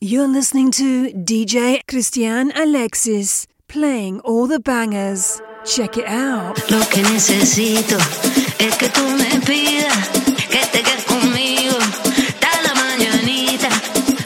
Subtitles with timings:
[0.00, 5.42] You're listening to DJ Cristian Alexis playing all the bangers.
[5.64, 6.56] Check it out.
[6.70, 7.96] Lo que necesito
[8.60, 10.08] es que tú me pidas
[10.50, 13.70] que te quedes conmigo hasta la mañanita.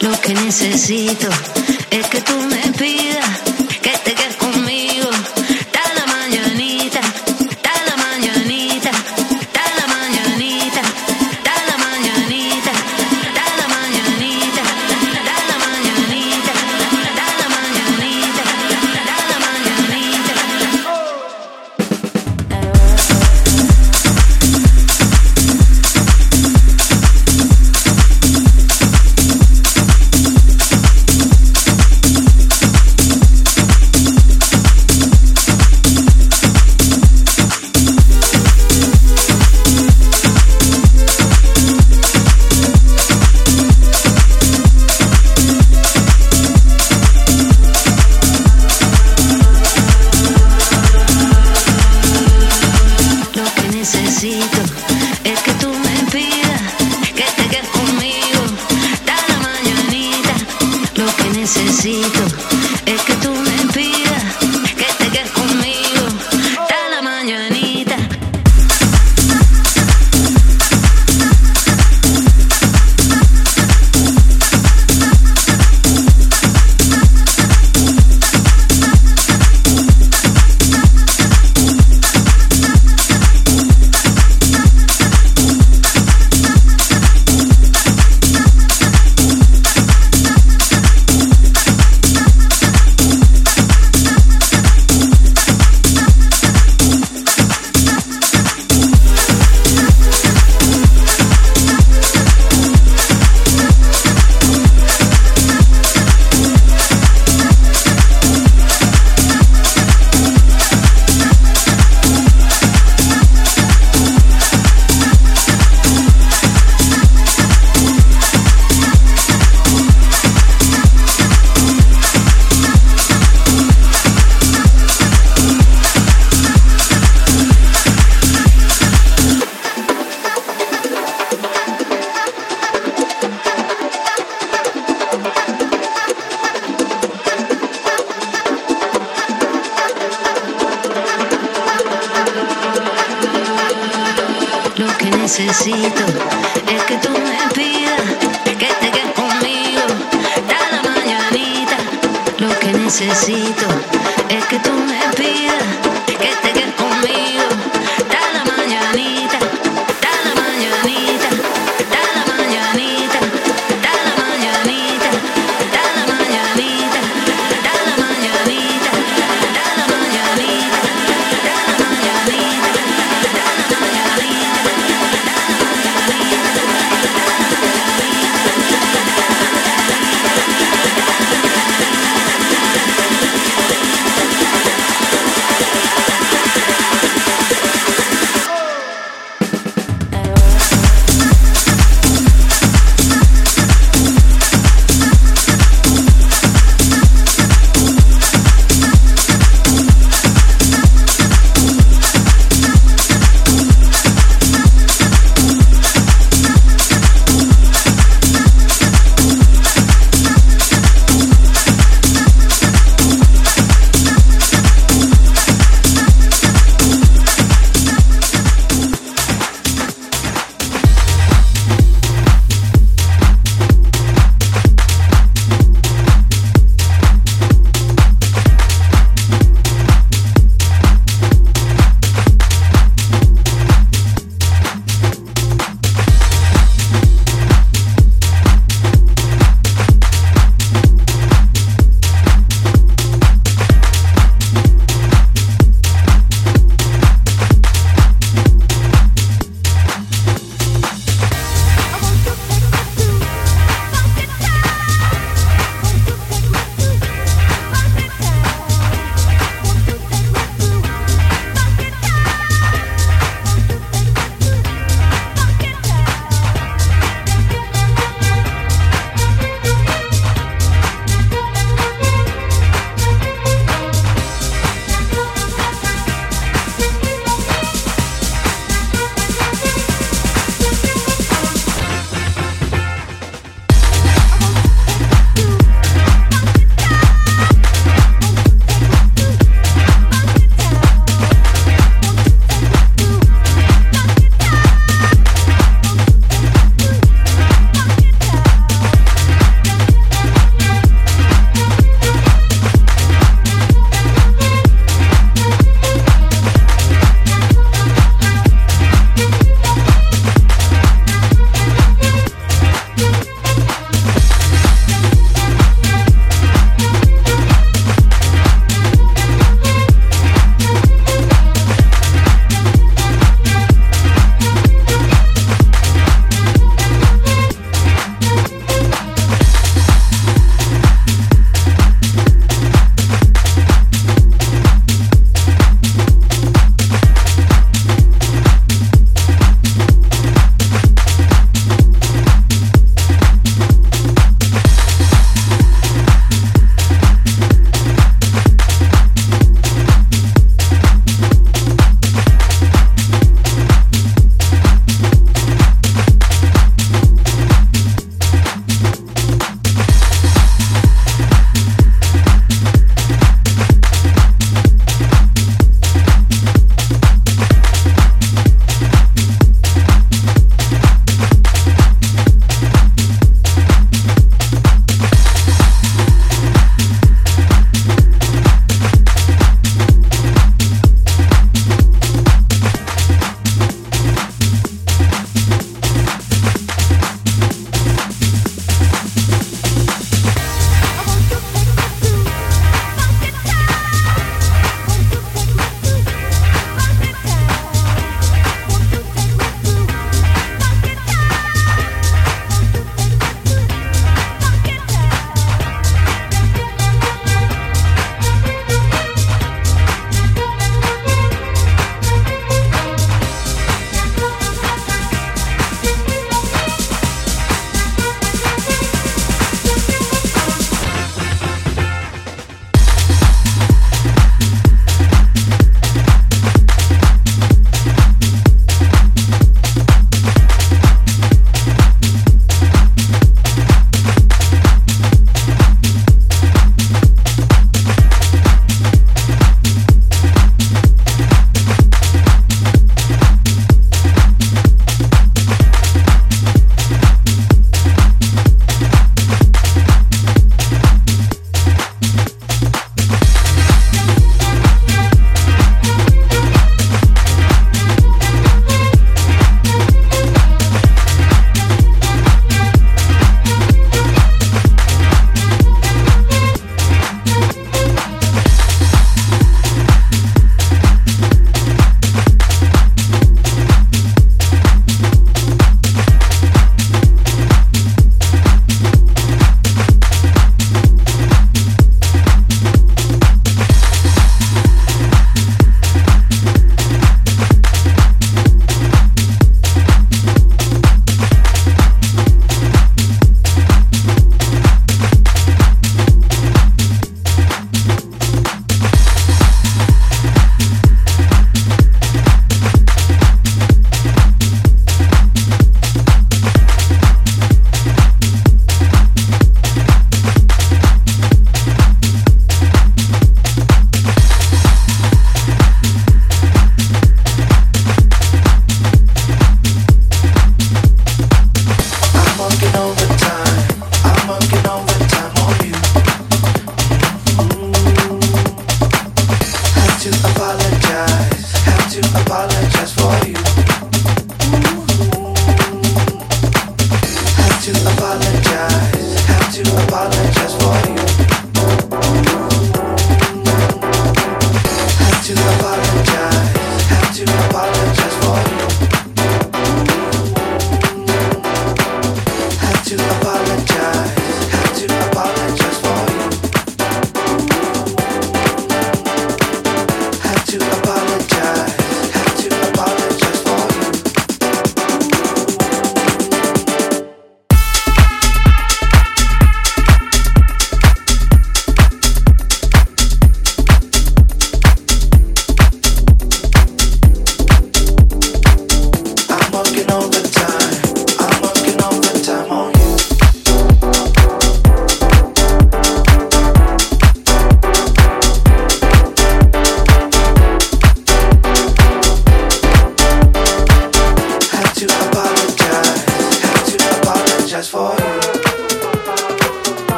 [0.00, 1.28] Lo que necesito
[1.90, 3.47] es que tú me pidas.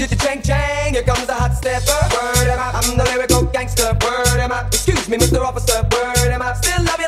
[0.00, 0.94] chitty chang chang.
[0.94, 1.92] Here comes a hot stepper.
[2.16, 2.72] Word am I?
[2.72, 3.92] I'm the lyrical gangster.
[4.00, 4.66] Word am I?
[4.68, 5.44] Excuse me, Mr.
[5.44, 5.82] Officer.
[5.92, 6.54] Word am I?
[6.54, 6.99] Still love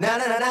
[0.00, 0.50] na na na na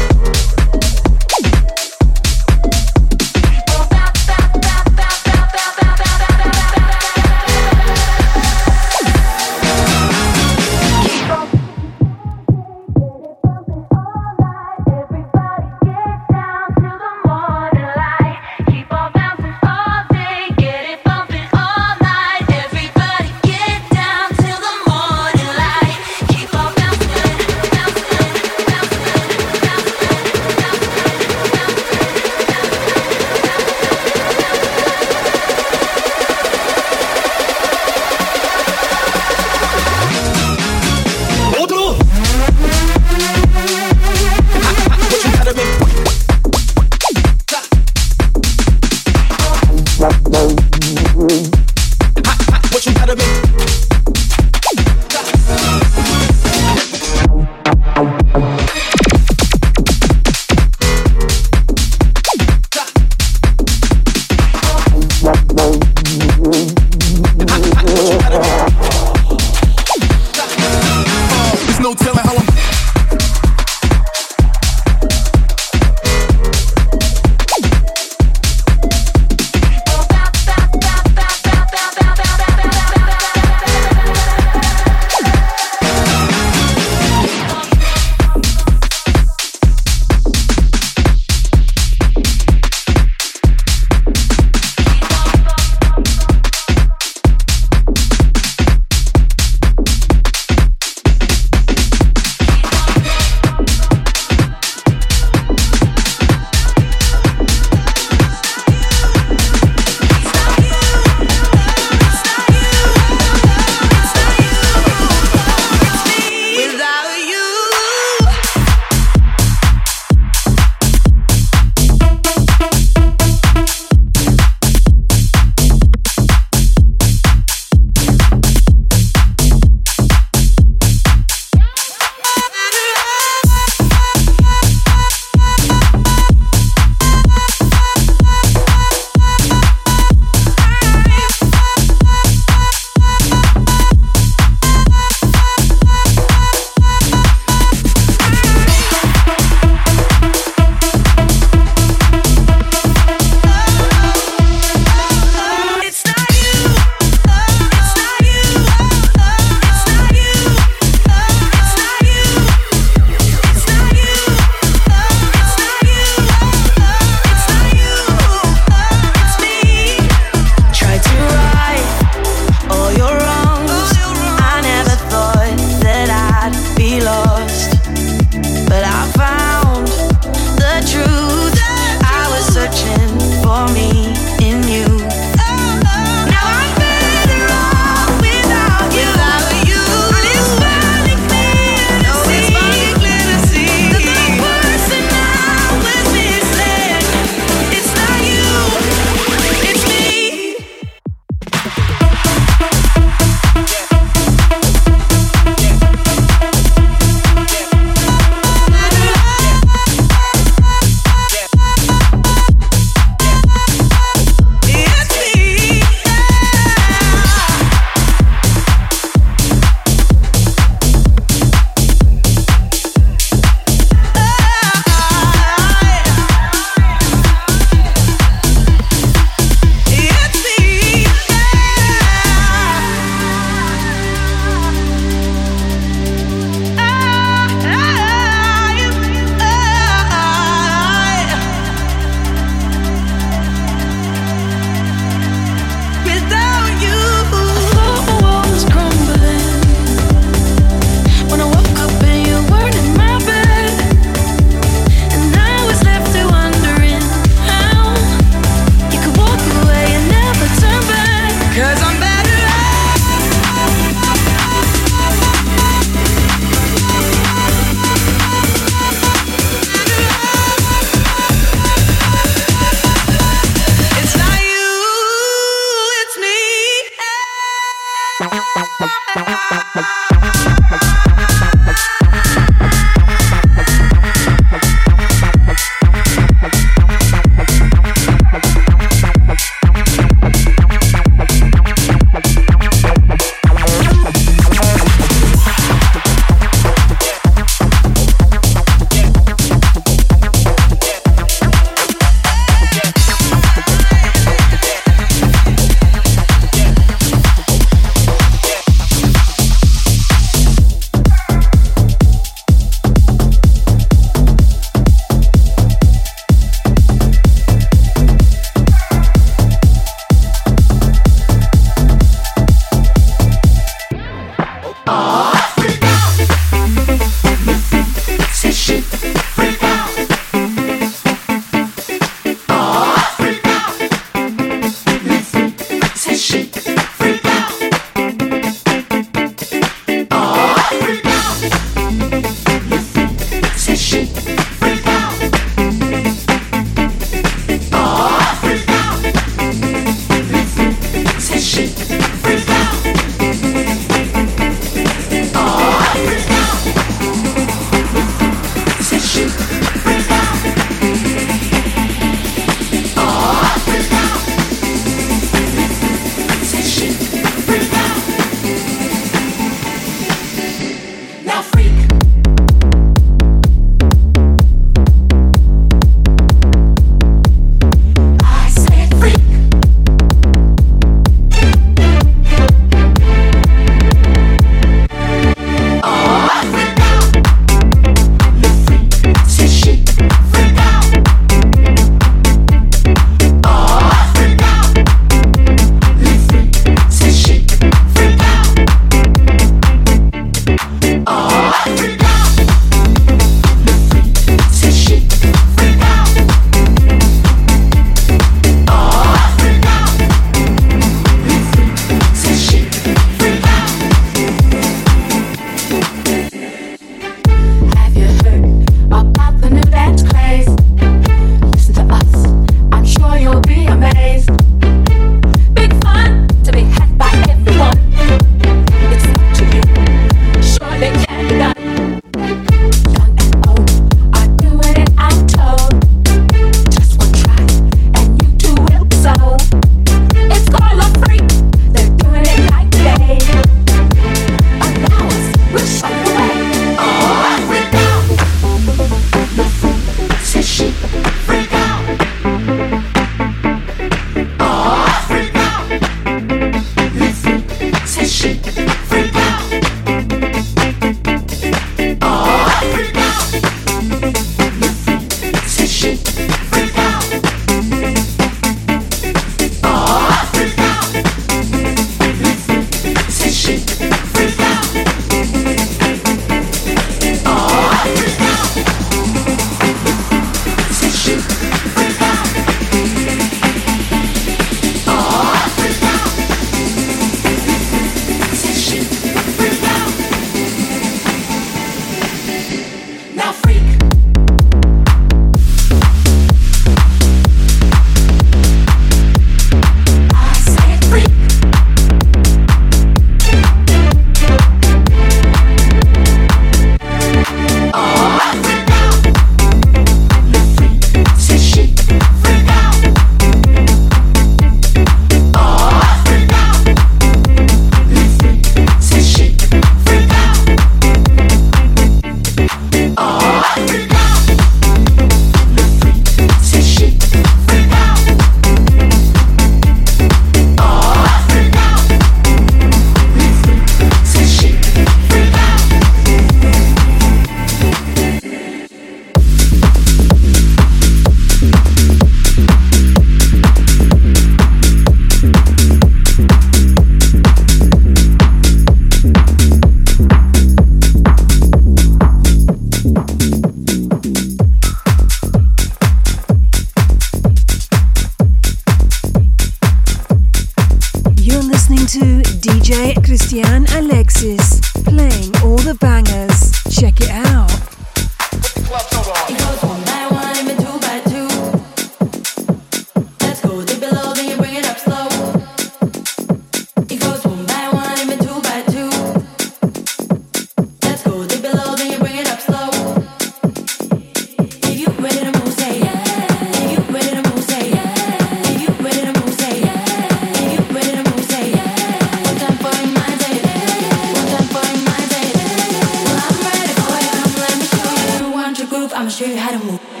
[599.27, 600.00] you how to move.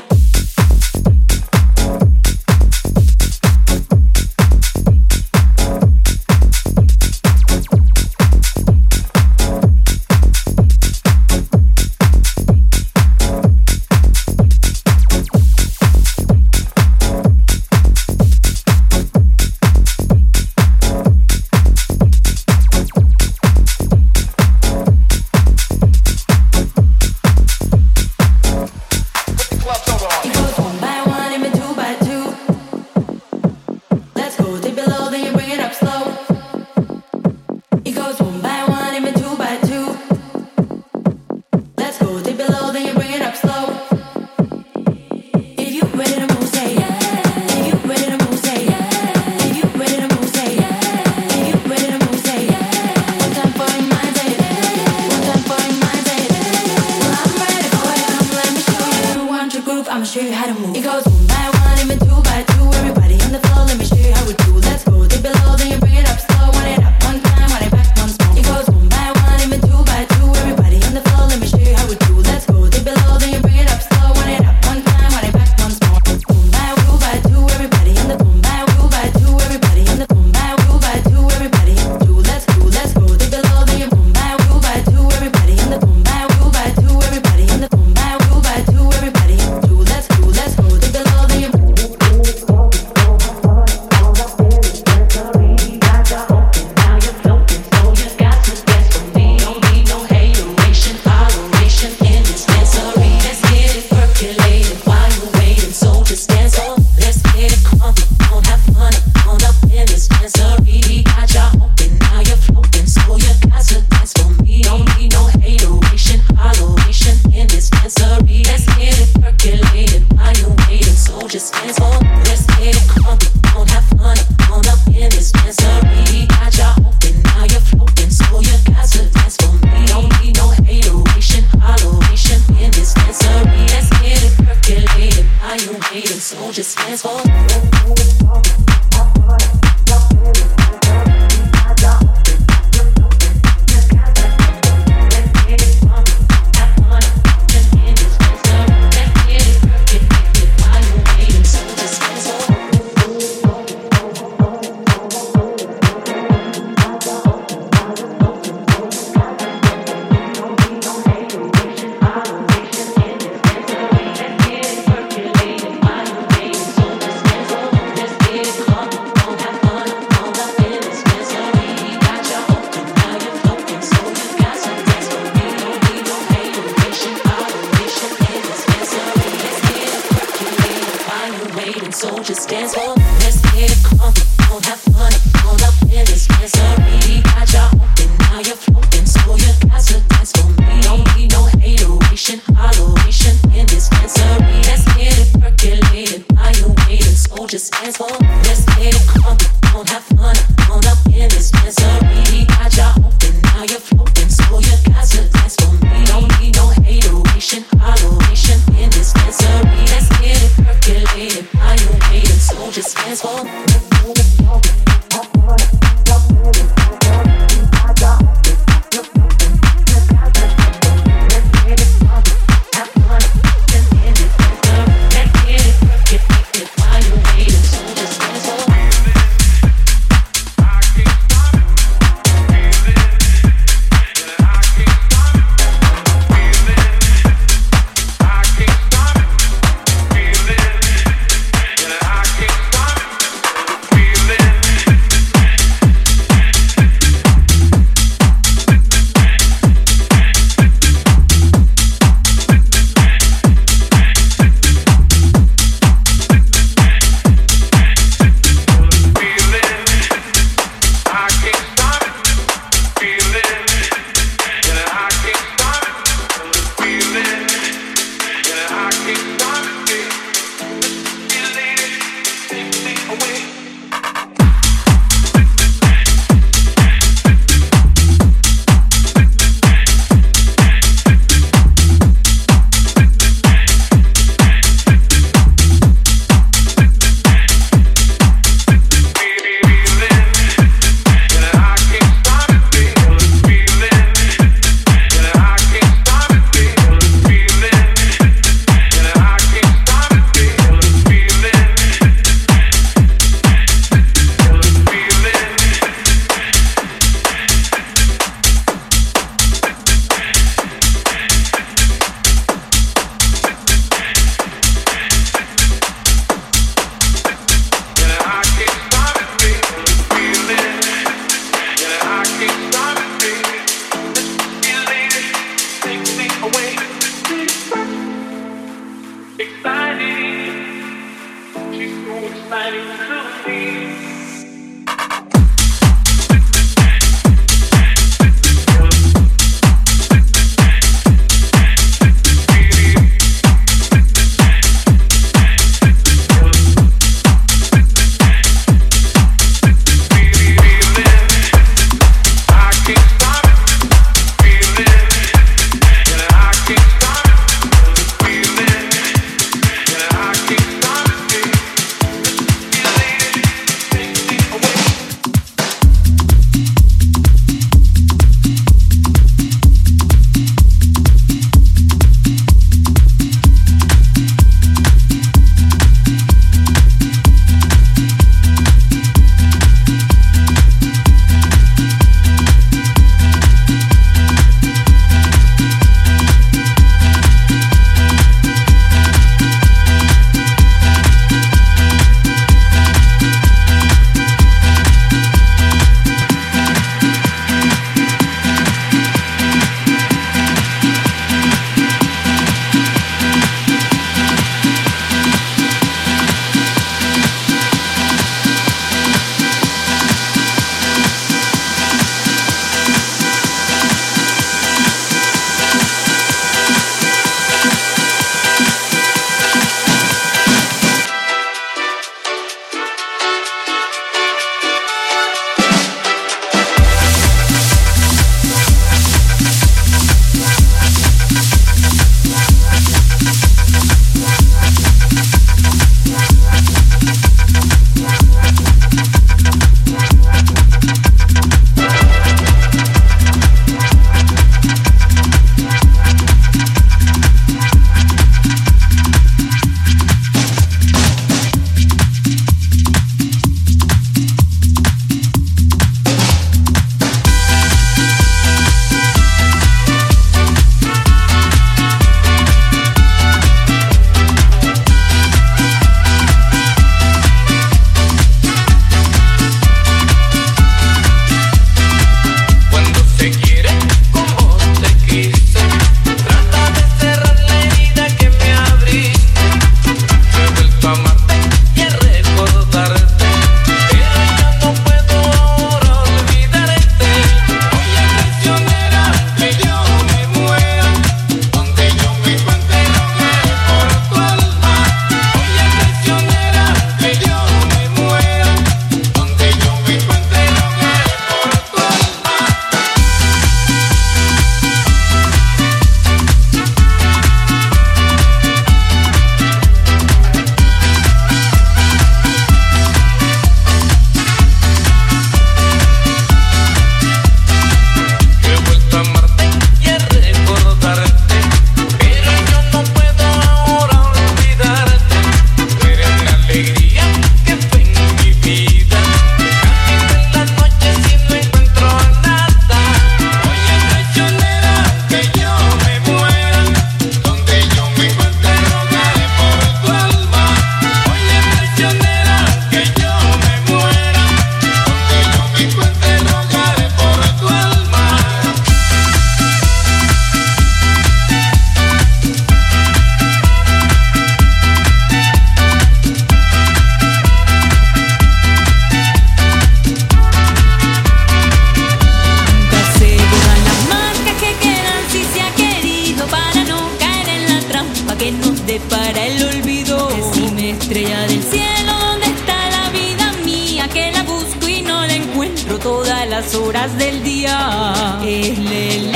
[576.71, 578.19] horas del día.
[578.25, 579.11] Es lele,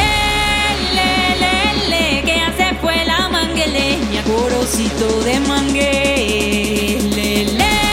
[2.25, 6.97] que hace fue la mangueleña, corocito de mangue.
[6.97, 7.83] Es lele,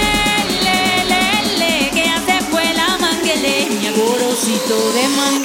[1.94, 5.41] que hace fue la mangueleña, corocito de mangue.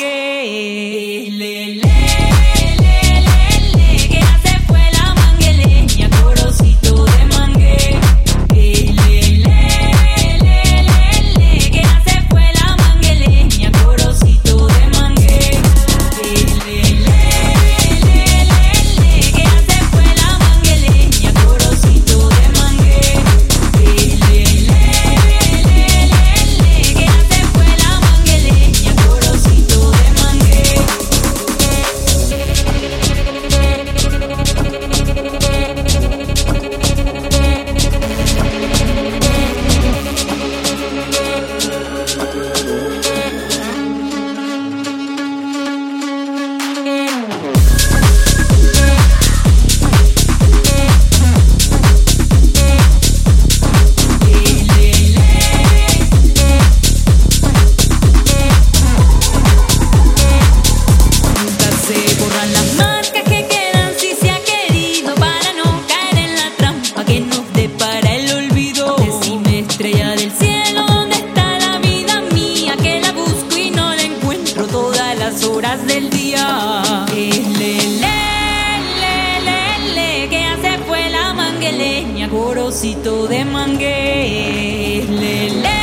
[81.68, 85.04] que leña, gorosito de mangué.
[85.10, 85.80] Le, le,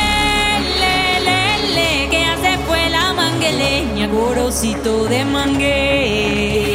[0.81, 1.41] le, le,
[1.75, 6.74] le, que hace fue la mangueleña, gorosito de mangué.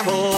[0.00, 0.29] Amor.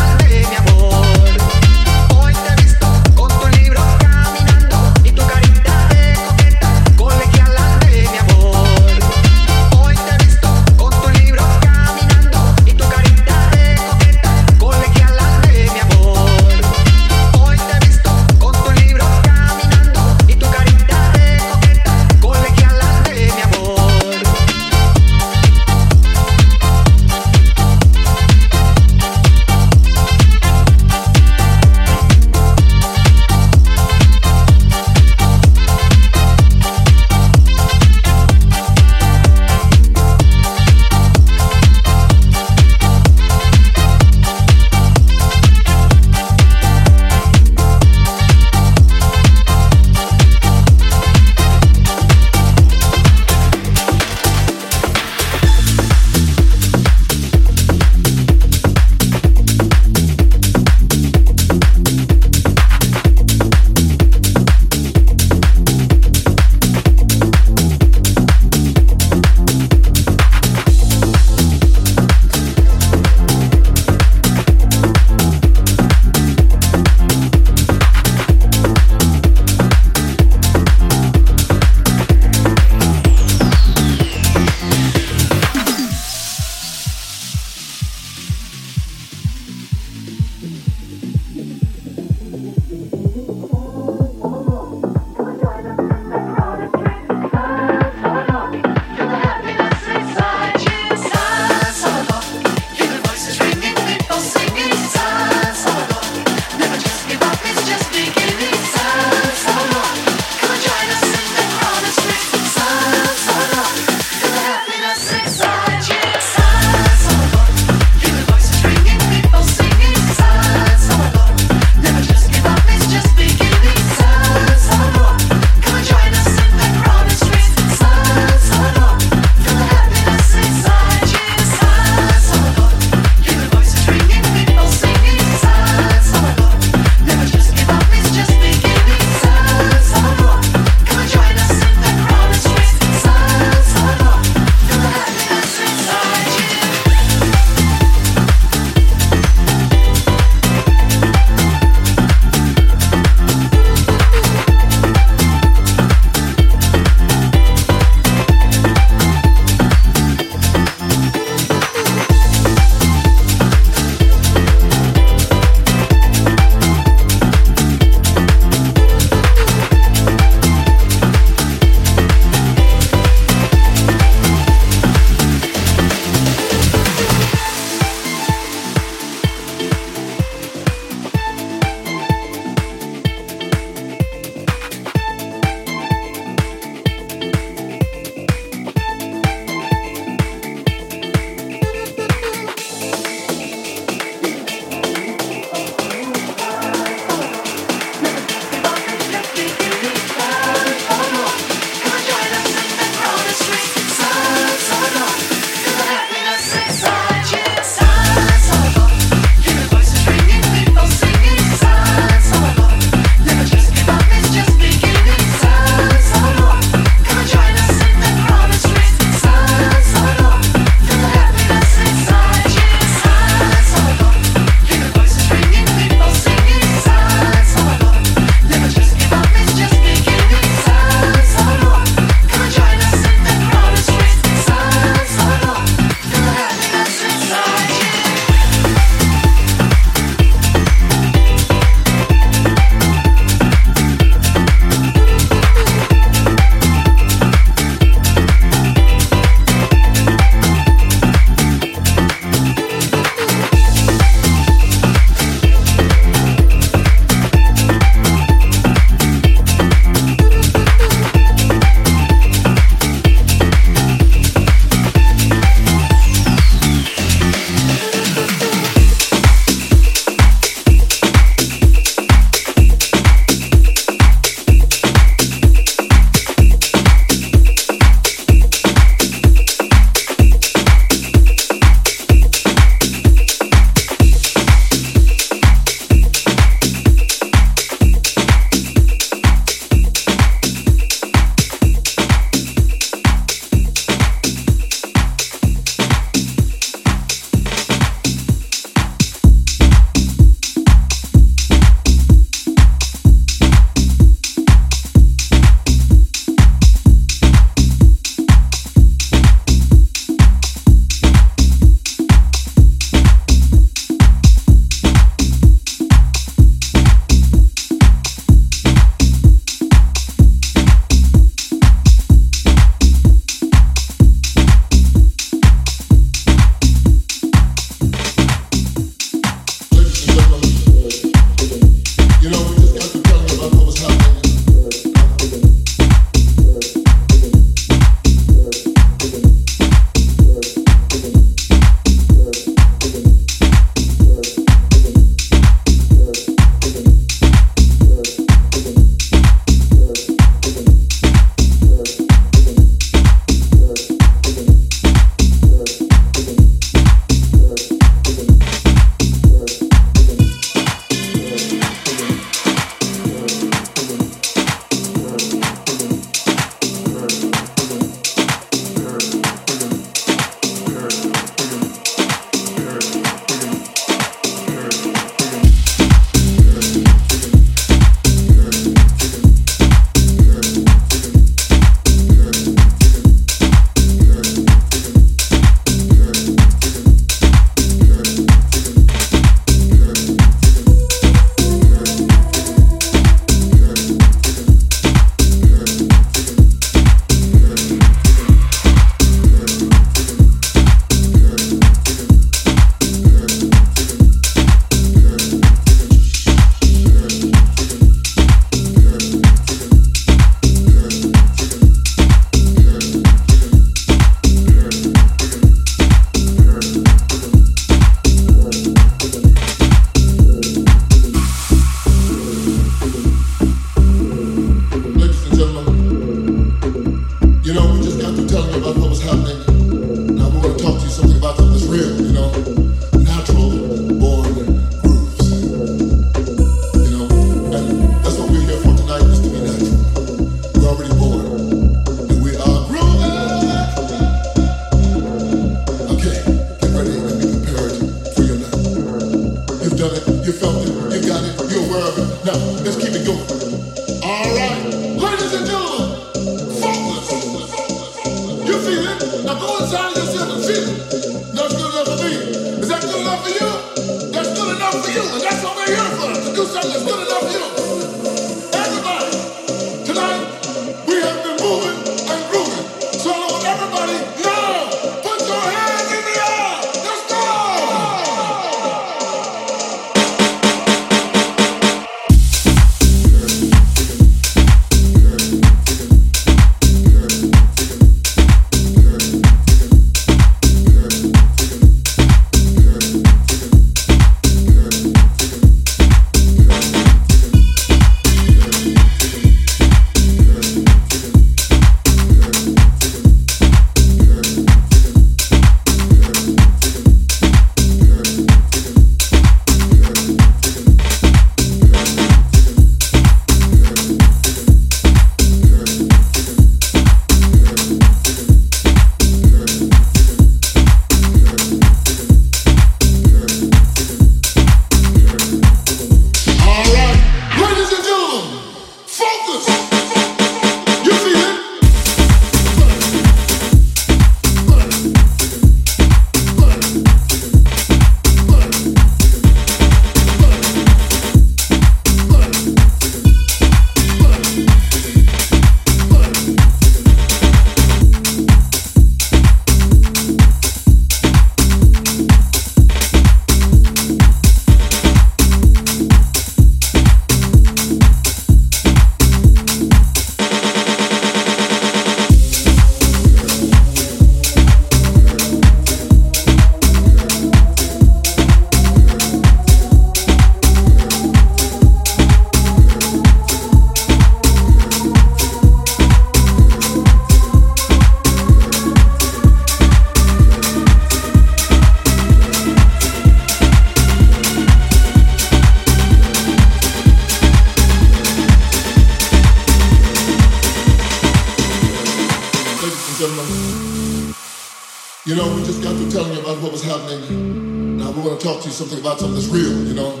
[598.24, 600.00] talk to you something about something that's real, you know?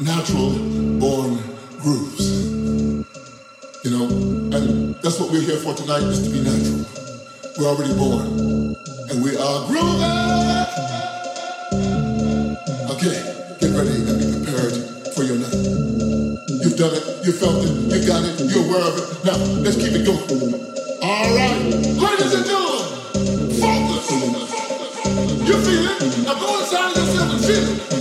[0.00, 0.50] Natural
[0.98, 1.38] born
[1.78, 2.50] grooves.
[3.84, 4.06] You know?
[4.58, 6.82] And that's what we're here for tonight is to be natural.
[7.56, 8.74] We're already born.
[9.14, 10.02] And we are grooving.
[12.98, 13.14] Okay,
[13.62, 14.74] get ready and be prepared
[15.14, 15.54] for your night.
[16.66, 19.24] You've done it, you felt it, you got it, you're aware of it.
[19.24, 20.18] Now, let's keep it going.
[21.00, 22.81] All right, ladies and gentlemen.
[27.52, 27.91] two.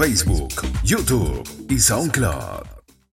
[0.00, 2.69] Facebook, YouTube y SoundCloud.